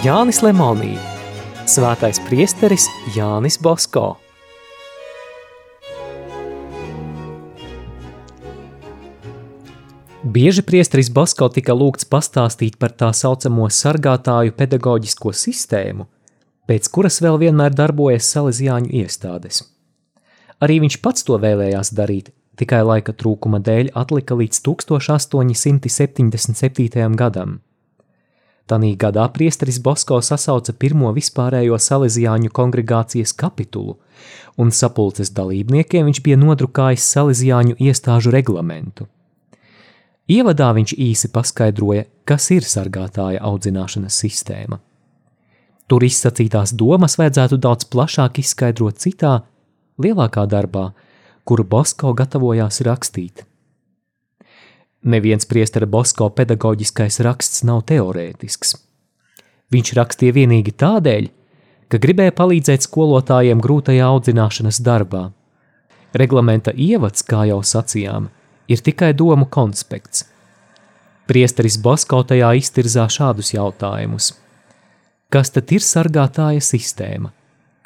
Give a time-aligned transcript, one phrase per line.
[0.00, 0.94] Jānis Lemonī,
[1.68, 4.16] Svētais priesteris Jānis Bosko.
[10.24, 16.08] Bieži priesteris Bosko tika lūgts pastāstīt par tā saucamo sargātāju pedagoģisko sistēmu,
[16.64, 19.68] pēc kuras vēl vienmēr darbojas salīdzjāņu iestādes.
[20.64, 26.32] Arī viņš pats to vēlējās darīt, tikai laika trūkuma dēļ atlika līdz 1877.
[27.20, 27.60] gadam.
[28.68, 33.96] Tanī gadā priesteris Bosko sasauca pirmo vispārējo salīdzjāņu kongregācijas kapitulu,
[34.58, 39.08] un sapulces dalībniekiem viņš bija nodrukājis salīdzjāņu iestāžu reglamentu.
[40.30, 44.78] Ievadā viņš īsi paskaidroja, kas ir sargātāja audzināšanas sistēma.
[45.90, 49.40] Tur izsacītās domas vajadzētu daudz plašāk izskaidrot citā,
[49.98, 50.92] lielākā darbā,
[51.42, 53.42] kuru Bosko gatavojās rakstīt.
[55.00, 58.74] Neviens priestera Bosko pedagoģiskais raksts nav teorētisks.
[59.72, 61.30] Viņš rakstīja vienīgi tādēļ,
[61.88, 65.30] ka gribēja palīdzēt skolotājiem grūtajā audzināšanas darbā.
[66.12, 68.28] Reglamenta ievads, kā jau sacījām,
[68.68, 70.26] ir tikai domu konspekts.
[71.30, 74.34] Priesteris Bosko tajā iztirzā šādus jautājumus.
[75.30, 77.30] Kas tad ir sargātāja sistēma?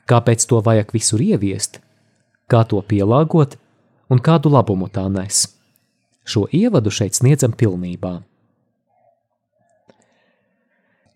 [0.09, 1.79] Kāpēc to vajag visur ieviest?
[2.51, 3.59] Kā to pielāgot
[4.11, 5.54] un kādu labumu tā nes?
[6.25, 8.19] Šo ievadu šeit sniedzam pilnībā.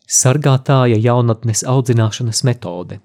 [0.08, 3.00] Sargātāja jaunatnes audzināšanas metode.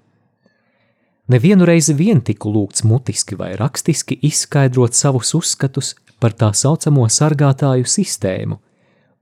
[1.28, 7.88] Nevienu reizi vien tiku lūgts mutiski vai rakstiski izskaidrot savus uzskatus par tā saucamo sargātāju
[7.88, 8.58] sistēmu,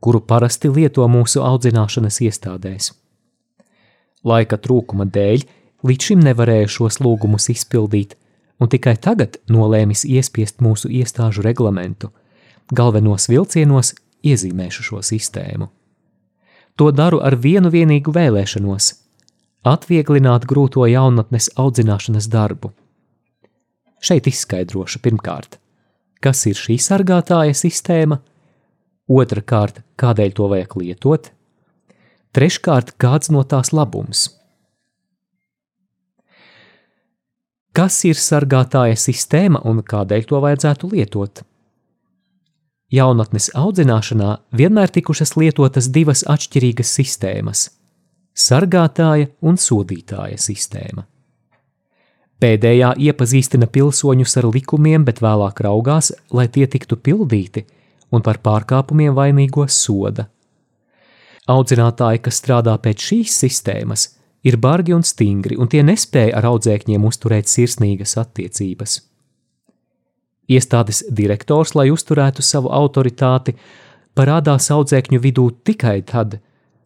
[0.03, 2.91] kuru parasti lieto mūsu audzināšanas iestādēs.
[4.27, 5.47] Laika trūkuma dēļ
[5.87, 8.17] līdz šim nevarēju šos lūgumus izpildīt,
[8.63, 12.11] un tikai tagad nolēmis iespiest mūsu iestāžu reglamentu,
[12.73, 13.93] galvenos vilcienos
[14.25, 15.69] iezīmēšu šo sistēmu.
[16.81, 18.93] To daru ar vienu vienīgu vēlēšanos-
[19.75, 22.73] atvieglināt grūto jaunatnes audzināšanas darbu.
[24.01, 25.59] Šeit izskaidrošu pirmkārt,
[26.21, 28.19] kas ir šī sargātāja sistēma,
[29.09, 31.31] otrkārt, kādēļ to vajag lietot,
[32.35, 34.31] treškārt, kāds no tās labums.
[37.73, 41.43] Kas ir sargātāja sistēma un kādēļ to vajadzētu lietot?
[42.93, 47.71] Jaunatnes audzināšanā vienmēr tikušas lietotas divas atšķirīgas sistēmas-
[48.47, 51.07] sargātāja un sodītāja sistēma.
[52.43, 57.65] Pēdējā iepazīstina pilsoņus ar likumiem, bet vēlāk raugās, lai tie tiktu pildīti
[58.13, 60.27] un par pārkāpumiem vainīgos soda.
[61.49, 64.09] Audzinātāji, kas strādā pēc šīs sistēmas,
[64.45, 69.12] ir bargi un stingri, un tie nespēja ar audzēkņiem uzturēt sirsnīgas attiecības.
[70.53, 73.55] Iestādes direktors, lai uzturētu savu autoritāti,
[74.19, 76.41] parādās audzēkņu vidū tikai tad,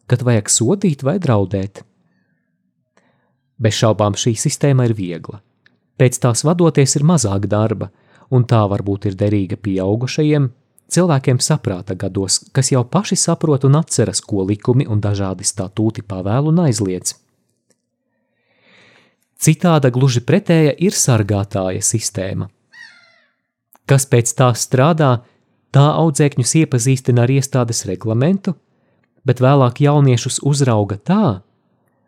[0.07, 1.83] kad vajag sodīt vai draudēt.
[3.57, 5.41] Bez šaubām šī sistēma ir viegla.
[5.97, 7.89] Pēc tās vadoties ir mazāk darba,
[8.29, 10.49] un tā varbūt ir derīga pieaugušajiem,
[10.93, 16.51] cilvēkiem saprāta gados, kas jau paši saprot un atceras, ko likumi un dažādi statūti pavēl
[16.51, 17.15] un aizliedz.
[19.37, 22.49] Citāda gluži pretēja ir sargātāja sistēma.
[23.87, 25.21] Kas pēc tā strādā,
[25.71, 28.57] tā audzēkņus iepazīstina ar iestādes reglamentu,
[29.27, 31.41] bet vēlāk jauniešus uzrauga tā,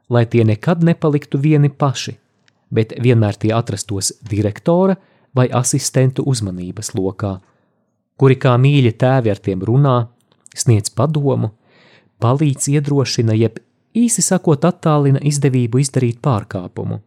[0.10, 2.18] lai tie nekad nepaliktu vieni paši,
[2.72, 4.98] bet vienmēr tie atrastos direktora
[5.36, 7.38] vai asistentu uzmanības lokā,
[8.20, 9.98] kuri kā mīļi tēvi ar tiem runā,
[10.56, 11.54] sniedz padomu,
[12.20, 13.60] palīdz iedrošina, jeb
[13.96, 17.00] īsi sakot, attālina izdevību izdarīt pārkāpumu.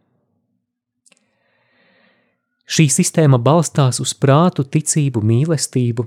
[2.63, 6.05] Šī sistēma balstās uz prātu, ticību, mīlestību,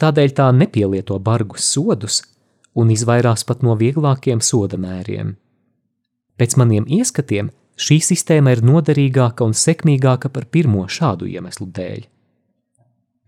[0.00, 2.22] tādēļ tā nepielieto bargus sodus
[2.74, 5.34] un izvairās pat no vieglākiem soda mēriem.
[6.40, 12.06] Pēc maniem ieskatiem šī sistēma ir noderīgāka un sekmīgāka par pirmo šādu iemeslu dēļ.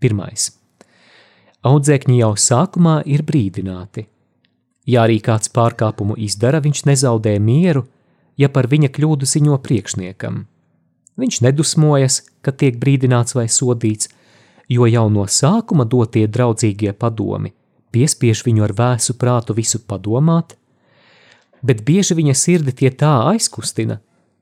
[0.01, 0.49] Pirmais.
[1.65, 4.05] Audzēkņi jau sākumā ir brīdināti.
[4.85, 7.85] Ja arī kāds pārkāpumu izdara, viņš nezaudē mieru,
[8.37, 10.43] ja par viņa kļūdu ziņo priekšniekam.
[11.15, 14.09] Viņš nedusmojas, kad tiek brīdināts vai sodīts,
[14.67, 17.53] jo jau no sākuma dotie draudzīgie padomi
[17.95, 20.57] piespiež viņu ar vēsu prātu visu padomāt
[21.65, 23.99] bet bieži viņa sirdi tie tā aizkustina,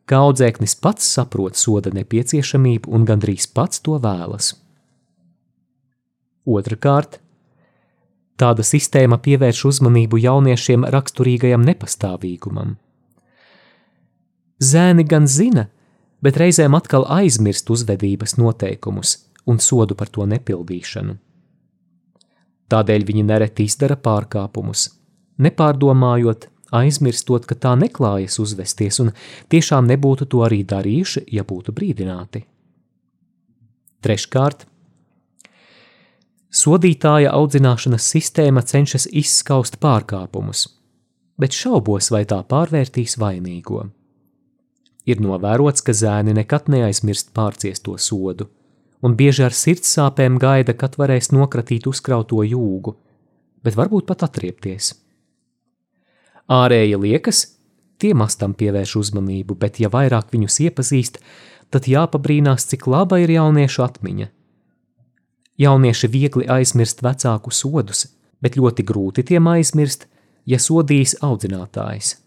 [0.09, 4.53] ka audzēknis pats saprot soda nepieciešamību un gandrīz pats to vēlas.
[6.43, 7.21] Otrakārt,
[8.35, 12.75] tāda sistēma pievērš uzmanību jauniešiem raksturīgajam nepastāvīgumam.
[14.63, 15.69] Zēni gan zina,
[16.23, 19.17] bet reizēm atkal aizmirst uzvedības noteikumus
[19.49, 21.17] un sodu par to nepildīšanu.
[22.71, 24.87] Tādēļ viņi nereti izdara pārkāpumus,
[25.43, 29.11] nepārdomājot aizmirstot, ka tā neklājas uzvesties, un
[29.51, 32.45] tiešām nebūtu to arī darījuši, ja būtu brīdināti.
[34.03, 34.65] Treškārt,
[36.53, 40.65] sodītāja audzināšanas sistēma cenšas izskaust pārkāpumus,
[41.39, 43.85] bet šaubos, vai tā pārvērtīs vainīgo.
[45.05, 48.47] Ir novērots, ka zēni nekad neaizmirst pārciesto sodu,
[49.03, 52.95] un bieži ar sirdsāpēm gaida, kad varēs nokratīt uzkrauto jūgu,
[53.63, 54.93] bet varbūt pat atriepties.
[56.51, 57.43] Ārēji liekas,
[57.99, 61.19] tie mastam pievērš uzmanību, bet ja vairāk viņus iepazīst,
[61.71, 64.29] tad jāpabrīnās, cik laba ir jauniešu atmiņa.
[65.59, 68.07] Jaunieši viegli aizmirst vecāku sodus,
[68.41, 70.07] bet ļoti grūti tiem aizmirst,
[70.45, 72.17] ja sodīs audzinātājs.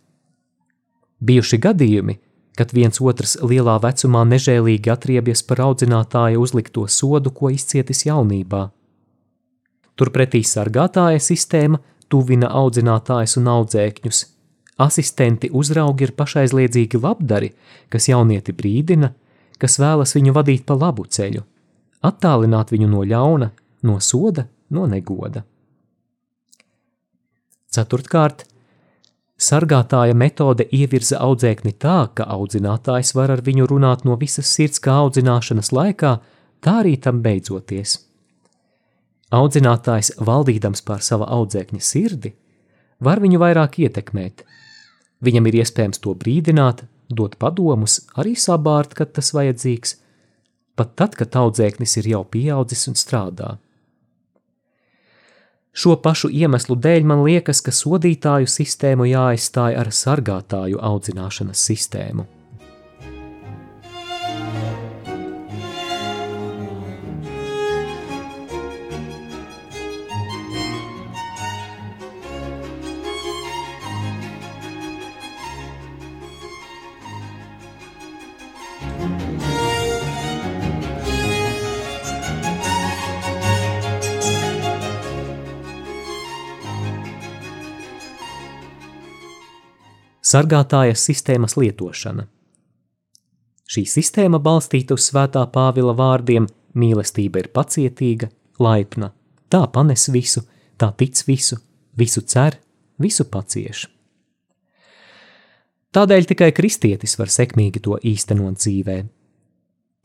[1.20, 2.16] Bijuši gadījumi,
[2.56, 8.62] kad viens otrs lielā vecumā nežēlīgi atriebjas par audzinātāja uzlikto sodu, ko izcietis jaunībā.
[9.96, 11.80] Turpretī sargātāja sistēma
[12.12, 14.22] tuvina audzinātājus un audzēkņus.
[14.86, 17.52] Asistenti uzraugi ir pašaizliedzīgi labdari,
[17.88, 19.12] kas jaunieti brīdina,
[19.60, 21.44] kas vēlas viņu vadīt pa labu ceļu,
[22.04, 23.50] attālināt viņu no ļauna,
[23.88, 25.46] no soda, no negoda.
[27.72, 28.44] Ceturtkārt,
[29.36, 34.96] sargātāja metode ievirza audzēkni tā, ka audzinātājs var ar viņu runāt no visas sirds kā
[35.04, 36.16] audzināšanas laikā,
[36.64, 38.00] tā arī tam beidzoties.
[39.36, 42.32] Audzinātājs, valdīdams pār sava audzēkņa sirdi,
[43.02, 44.44] var viņu vairāk ietekmēt.
[45.26, 49.96] Viņam ir iespējams to brīdināt, dot padomus, arī sabārt, kad tas vajadzīgs,
[50.76, 53.56] pat tad, kad audzēknis ir jau pieaudzis un strādā.
[55.76, 62.24] Šo pašu iemeslu dēļ man liekas, ka sodītāju sistēmu jāaizstāj ar sargātāju audzināšanas sistēmu.
[90.26, 92.26] Sargātājas sistēmas lietošana.
[93.66, 96.46] Šī sistēma balstīta uz svētā Pāvila vārdiem:
[96.78, 98.30] mīlestība ir pacietīga,
[98.62, 99.10] laipna,
[99.50, 100.44] tā panes visu,
[100.78, 101.58] tā tic visu,
[101.98, 102.58] visu cer,
[103.02, 103.86] visu pacieš.
[105.96, 108.96] Tādēļ tikai kristietis var sekmīgi to īstenot dzīvē.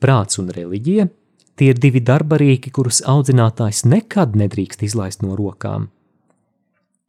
[0.00, 1.08] Prāts un reliģija
[1.56, 5.90] tie ir divi darbarīki, kurus audzinātājs nekad nedrīkst izlaist no rokām.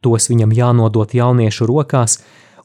[0.04, 2.18] Tos viņam jānodot jauniešu rokās,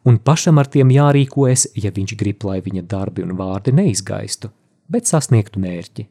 [0.09, 4.49] un pašam ar tiem jārīkojas, ja viņš grib, lai viņa darbi un vārdi neizgaistu,
[4.89, 6.07] bet sasniegtu mērķi.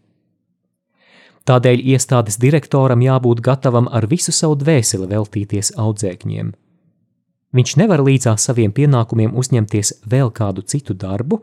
[1.48, 6.52] Tādēļ iestādes direktoram jābūt gatavam ar visu savu dvēseli veltīties audzēkņiem.
[7.56, 11.40] Viņš nevar līdzās saviem pienākumiem uzņemties vēl kādu citu darbu,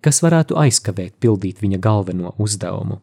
[0.00, 3.00] kas varētu aizkavēt pildīt viņa galveno uzdevumu.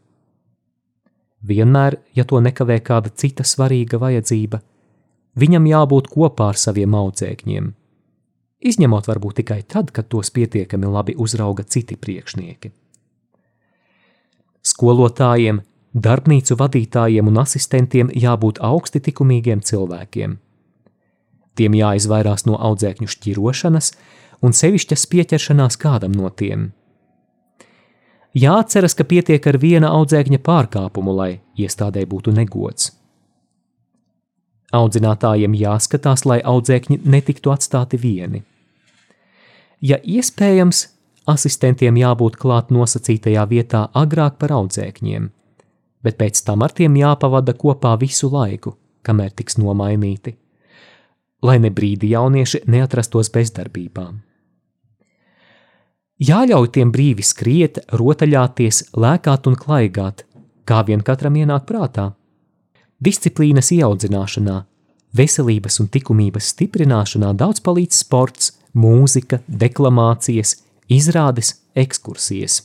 [1.48, 4.62] Vienmēr, ja to nekavē kāda cita svarīga vajadzība,
[5.38, 7.74] viņam jābūt kopā ar saviem audzēkņiem–
[8.70, 12.72] izņemot varbūt tikai tad, kad tos pietiekami labi uzrauga citi priekšnieki.
[14.68, 15.62] Skolotājiem,
[15.96, 20.38] darbnīcu vadītājiem un asistentiem jābūt augsti likumīgiem cilvēkiem.
[21.58, 23.94] Tiem jāizvairās no audzēkņu šķirošanas
[24.46, 26.72] un sevišķas pieķeršanās kādam no tiem.
[28.38, 32.92] Jāatceras, ka pietiek ar viena audzēkņa pārkāpumu, lai iestādē būtu negods.
[34.78, 38.44] Audzinātājiem jāskatās, lai audzēkņi netiktu atstāti vieni.
[39.82, 40.88] Ja iespējams,
[41.30, 45.30] asistentiem jābūt klāt nosacītajā vietā agrāk par audzēkņiem,
[46.04, 50.36] bet pēc tam ar tiem jāpavada kopā visu laiku, kamēr tiks nomainīti,
[51.44, 54.08] lai ne brīdi jaunieši neatrastos bezdarbībā.
[56.18, 60.24] Jāļauj tiem brīvi skriet, rotaļāties, lēkāt un klaigāt,
[60.66, 62.16] kā vien katram ienāk prātā
[63.04, 64.58] disciplīnas ieaudzināšanā,
[65.18, 70.56] veselības un likumības stiprināšanā daudz palīdz sports, mūzika, deklamācijas,
[70.90, 72.62] izrādes, ekskursijas.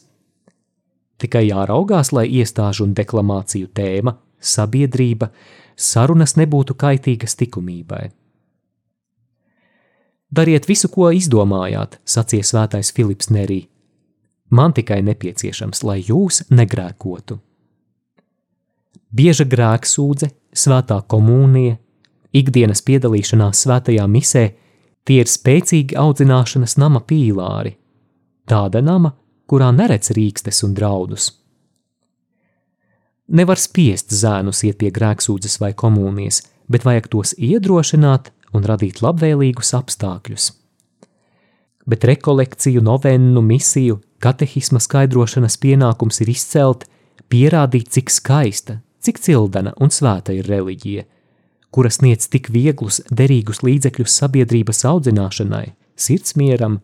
[1.23, 5.30] Tikai jāraugās, lai iestāžu un deklamāciju tēma, sabiedrība,
[5.76, 8.09] sarunas nebūtu kaitīgas likumībai.
[10.32, 13.66] Dariet visu, ko izdomājāt, sacīja svētais Filips Nerī.
[14.50, 17.38] Man tikai nepieciešams, lai jūs negrēkotu
[19.12, 21.76] bieža grēksūdze, svētā komunija,
[22.32, 24.44] ikdienas piedalīšanās svētajā misē,
[25.04, 27.76] tie ir spēcīgi audzināšanas nama pīlāri,
[28.49, 29.14] tāda nama,
[29.50, 31.30] kurā neredz rīkstes un draudus.
[33.32, 39.73] Nevar spiest zēnus iet pie grēksūdzes vai komunijas, bet vajag tos iedrošināt un radīt labvēlīgus
[39.78, 40.52] apstākļus.
[41.87, 46.85] bet rekolekciju, novennu, misiju, katehisma skaidrošanas pienākums ir izcelt,
[47.26, 51.04] pierādīt, cik skaista, cik cildena un svēta ir reliģija,
[51.73, 56.81] kura sniedz tik vieglus, derīgus līdzekļus sabiedrības audzināšanai, sirdsmieram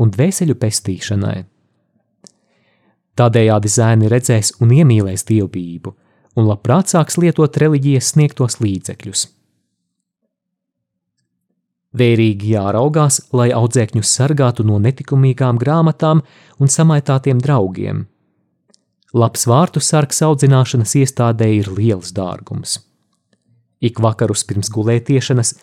[0.00, 1.42] un dvēseļu pestīšanai.
[3.18, 5.92] Tādējādi zēni redzēs un iemīlēs dievbijību,
[6.40, 9.26] un labprāt sāks lietot reliģijas sniegtos līdzekļus.
[11.92, 16.22] Vērīgi jāraugās, lai audzēkņus sargātu no netikumīgām grāmatām
[16.56, 18.06] un samaitātiem draugiem.
[19.12, 22.78] Labs vārtu sargs audzināšanas iestādē ir liels dārgums.
[23.82, 25.56] Ik vakarus pirms gulētiešanas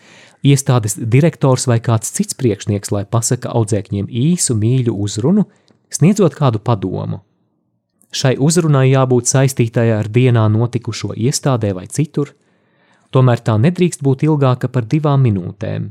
[0.44, 5.46] iestādes direktors vai kāds cits priekšnieks, lai pasaka audzēkņiem īsu mīļu uzrunu,
[5.92, 7.22] sniedzot kādu padomu.
[8.10, 12.34] Šai uzrunai jābūt saistītai ar dienā notikušo iestādē vai citur,
[13.14, 15.88] tomēr tā nedrīkst būt ilgāka par divām minūtēm.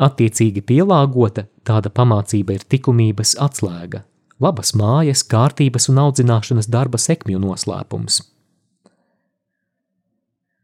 [0.00, 4.04] Attiecīgi pielāgota tāda pamācība ir likumības atslēga,
[4.40, 8.22] labas mājas, kārtības un audzināšanas darba sekmju noslēpums.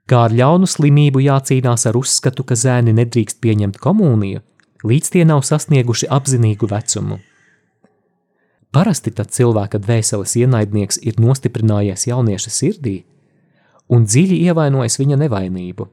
[0.07, 4.43] Kā ar ļaunu slimību jācīnās ar uzskatu, ka zēni nedrīkst pieņemt komuniju,
[4.87, 7.19] līdz tie nav sasnieguši apzinīgu vecumu.
[8.71, 12.97] Parasti tad cilvēka dvēseles ienaidnieks ir nostiprinājies jaunieša sirdī
[13.89, 15.87] un dziļi ievainojis viņa nevainību.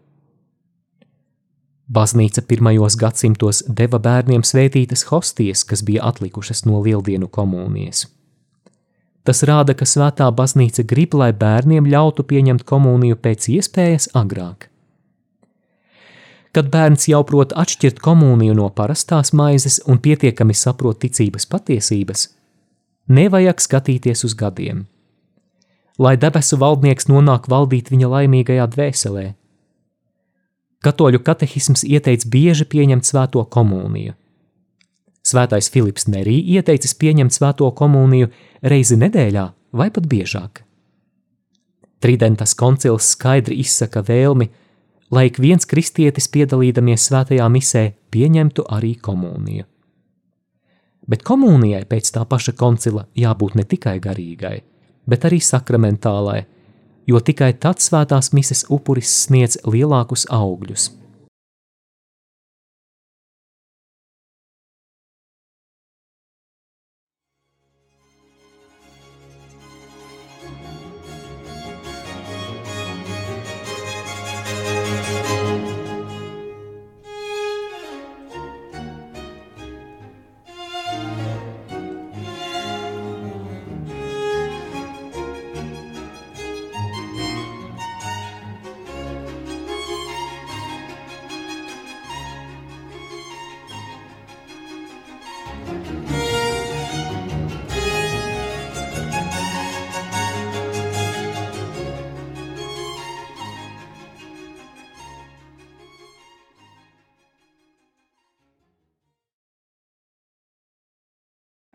[1.94, 8.08] Baznīca pirmajos gadsimtos deva bērniem svētītas hostijas, kas bija atlikušas no lieldienu komunijas.
[9.24, 14.70] Tas rāda, ka svētā baznīca grib, lai bērniem ļautu pieņemt komuniju pēc iespējas agrāk.
[16.54, 22.28] Kad bērns jau prot atšķirt komuniju no parastās maizes un pietiekami saprot ticības patiesības,
[23.04, 24.86] Nevajag skatīties uz gadiem.
[26.00, 29.26] Lai debesu valdnieks nonāk valdīt viņa laimīgajā dvēselē.
[30.84, 34.16] Katoļu katehisms ieteica bieži pieņemt svēto komuniju.
[35.24, 38.28] Svētais Filips Nerī ieteicis pieņemt svēto komuniju
[38.62, 40.64] reizi nedēļā vai pat biežāk.
[42.04, 44.50] Tridentas koncils skaidri izsaka vēlmi,
[45.16, 49.64] lai ik viens kristietis piedalīdamies svētajā misē pieņemtu arī komuniju.
[51.08, 54.58] Bet komunijai pēc tā paša koncila jābūt ne tikai garīgai,
[55.08, 56.42] bet arī sakramentālai,
[57.08, 60.92] jo tikai tad svētās mises upuris sniedz lielākus augļus.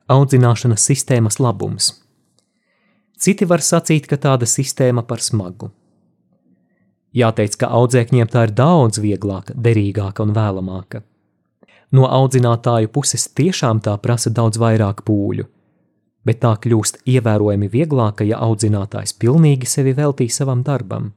[0.08, 1.90] Audzināšanas sistēmas labums.
[3.18, 5.70] Citi var sacīt, ka tāda sistēma par smagu.
[7.18, 11.02] Jāteic, ka audzēkņiem tā ir daudz vieglāka, derīgāka un vēlamāka.
[11.92, 15.46] No audzinātāju puses tiešām tā prasa daudz vairāk pūļu,
[16.24, 21.14] bet tā kļūst ievērojami vieglāka, ja audzinātājs pilnīgi sevi veltī savam darbam.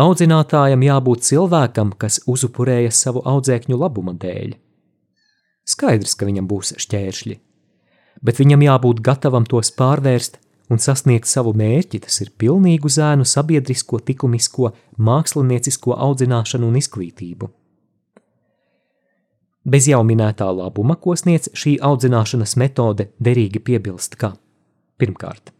[0.00, 4.54] Audzinātājam jābūt cilvēkam, kas uzupurējas savu audzēkņu labuma dēļ.
[5.72, 7.36] Skaidrs, ka viņam būs šķēršļi,
[8.22, 10.38] bet viņam jābūt gatavam tos pārvērst
[10.72, 17.50] un sasniegt savu mērķi, tas ir pilnīgu zēnu sabiedrisko, likumisko, māksliniecisko audzināšanu un izglītību.
[19.62, 24.32] Bez jau minētā labuma, ko sniedz šī audzināšanas metode, derīgi piebilst, ka
[24.98, 25.52] pirmkārt,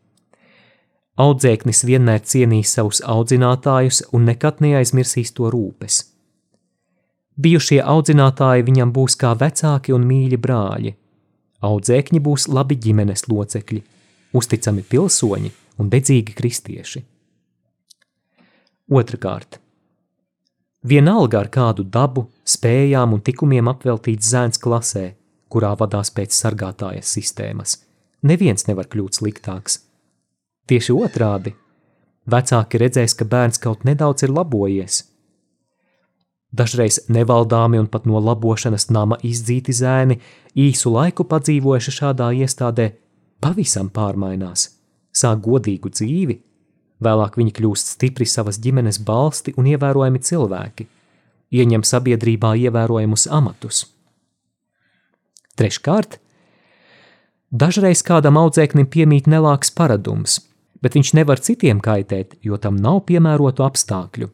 [1.23, 6.02] audzēknis vienmēr cienīs savus audzinātājus un nekad neaizmirsīs to rūpes.
[7.41, 10.93] Bijušie audzinātāji viņam būs kā vecāki un mīļi brāļi.
[11.65, 13.81] Audzēkņi būs labi ģimenes locekļi,
[14.37, 17.01] uzticami pilsoņi un dedzīgi kristieši.
[18.93, 19.57] Otrakārt,
[20.85, 25.15] vienalga ar kādu dabu, spējām un tikumiem apveltīts zēns klasē,
[25.49, 27.79] kurā vadās pēc sargātājas sistēmas,
[28.29, 29.79] neviens nevar kļūt sliktāks.
[30.69, 31.55] Tieši otrādi,
[32.29, 35.01] vecāki redzēs, ka bērns kaut nedaudz ir labojies–
[36.53, 40.19] Dažreiz nevaldāmi un pat no labošanas nama izdzīti zēni,
[40.53, 42.91] īsu laiku padzīvojuši šādā iestādē,
[43.41, 44.67] pavisam pārmainās,
[45.17, 46.37] sāk godīgu dzīvi,
[47.03, 50.87] vēlāk viņi kļūst stipri savas ģimenes balsti un ievērojami cilvēki,
[51.57, 53.87] ieņem sabiedrībā ievērojamus amatus.
[55.57, 56.19] Treškārt,
[57.49, 60.39] dažreiz kādam audzēknim piemīt nelāks paradums,
[60.85, 64.29] bet viņš nevar citiem kaitēt, jo tam nav piemērotu apstākļu.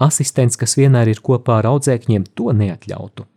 [0.00, 3.28] Asistents, kas vienmēr ir kopā ar audzēkņiem, to neatļautu.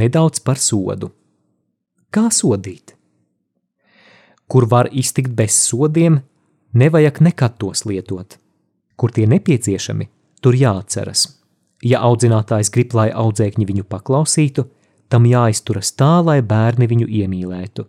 [0.00, 1.10] Nedaudz par sodu.
[2.14, 2.94] Kā sodīt?
[4.50, 6.18] Kur var iztikt bez sodiem,
[6.74, 8.38] nevajag nekad tos lietot.
[8.98, 10.08] Kur tie nepieciešami,
[10.42, 11.28] tur jāatceras.
[11.86, 14.66] Ja audzinātājs grib, lai audzēkņi viņu paklausītu,
[15.08, 17.86] tam jāizturas tā, lai bērni viņu iemīlētu.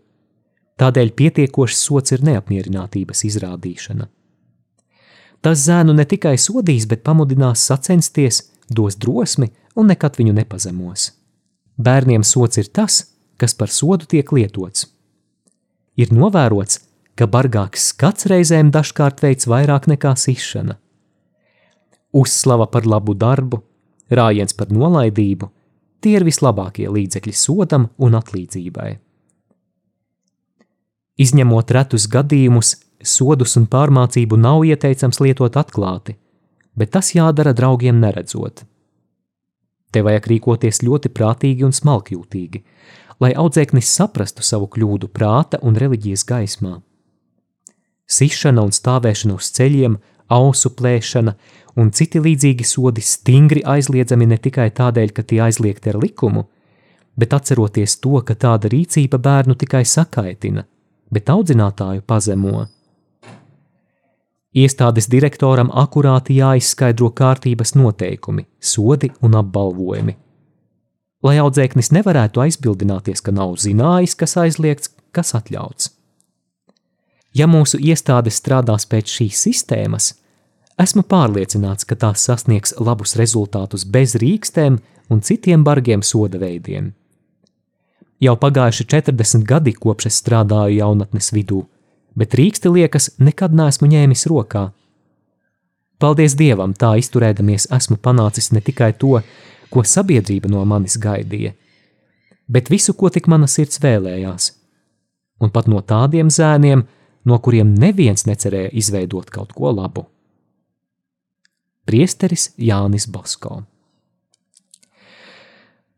[0.81, 4.07] Tādēļ pietiekošs sots ir neapmierinātības izrādīšana.
[5.41, 11.11] Tas zēnu ne tikai sodīs, bet pamudinās sacensties, dos drosmi un nekad viņu nepazemos.
[11.81, 13.03] Bērniem sots ir tas,
[13.37, 14.85] kas par sodu tiek lietots.
[15.99, 16.79] Ir novērots,
[17.15, 20.77] ka bargāks skats reizēm dažkārt veids vairāk nekā sišana.
[22.11, 23.63] Uzslava par labu darbu,
[24.11, 25.51] rājiens par nolaidību–
[26.01, 28.91] tie ir vislabākie līdzekļi sodam un atlīdzībai.
[31.21, 32.73] Izņemot retus gadījumus,
[33.05, 36.17] sodus un pārmācību nav ieteicams lietot atklāti,
[36.77, 38.63] bet tas jādara draugiem neredzot.
[39.91, 42.63] Te vajag rīkoties ļoti prātīgi un smalkjūtīgi,
[43.21, 46.79] lai audzēknis saprastu savu kļūdu prāta un reliģijas gaismā.
[48.11, 49.99] Sišana un stāvēšana uz ceļiem,
[50.31, 51.35] ausu plēšana
[51.79, 56.47] un citi līdzīgi sodi stingri aizliedzami ne tikai tādēļ, ka tie aizliegti ar likumu,
[57.15, 60.65] bet atceroties to, ka tāda rīcība bērnu tikai sakaitina,
[61.11, 62.65] bet audzinātāju pazemo.
[64.51, 70.17] Iestādes direktoram akurāti jāizskaidro kārtības noteikumi, sodi un apbalvojumi.
[71.21, 75.91] Lai audzēknis nevarētu aizbildināties, ka nav zinājis, kas aizliegts, kas atļauts.
[77.37, 80.15] Ja mūsu iestādes strādās pēc šīs sistēmas,
[80.81, 84.79] esmu pārliecināts, ka tās sasniegs labus rezultātus bez rīkstēm
[85.11, 86.91] un citiem bargiem soda veidiem.
[88.21, 91.63] Jau pagājuši 40 gadi, kopš es strādāju jaunatnes vidū,
[92.17, 94.67] bet rīksti liekas nekad neesmu ņēmis rokā.
[96.01, 99.21] Paldies Dievam, tā izturēdamies esmu panācis ne tikai to,
[99.71, 101.53] ko sabiedrība no manis gaidīja,
[102.51, 104.51] bet visu, ko tik mana sirds vēlējās,
[105.41, 106.85] un pat no tādiem zēniem,
[107.25, 110.07] no kuriem neviens necerēja izveidot kaut ko labu.
[111.85, 113.61] Priesteris Jānis Bosko.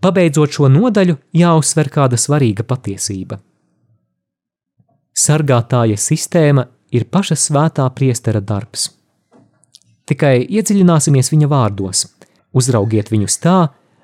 [0.04, 3.40] Pabeidzot šo nodaļu, jāuzsver kāda svarīga patiesība–
[5.14, 8.90] sargātāja sistēma ir paša svētā priestera darbs.
[10.10, 12.06] Tikai iedziļināsimies viņa vārdos,
[12.54, 13.58] uzraugiet viņus tā,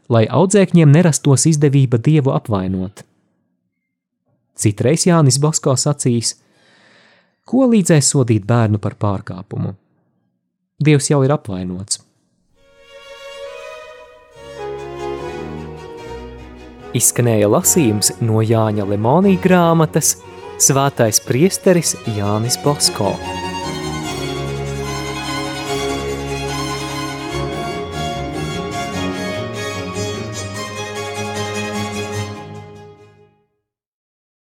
[0.10, 3.06] lai audzēkņiem nerastos izdevība dievu apvainot.
[4.60, 6.36] Citreiz Jānis Bosko sacīs,
[7.48, 9.74] ko līdzēs sodīt bērnu par pārkāpumu.
[10.80, 12.02] Dievs jau ir apvainots.
[16.96, 20.16] Izskanēja lasījums no Jāņa Lemonija grāmatas
[20.60, 23.14] Svētais priesteris Jānis Bosko.